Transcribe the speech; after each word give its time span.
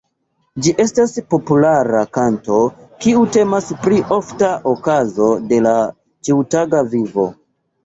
Ĝi 0.65 0.71
estas 0.83 1.11
populara 1.33 2.01
kanto 2.17 2.57
kiu 3.05 3.21
temas 3.37 3.69
pri 3.85 4.01
ofta 4.17 4.51
okazo 4.75 5.31
de 5.55 5.63
la 5.69 5.77
ĉiutaga 6.27 6.85
vivo. 6.99 7.31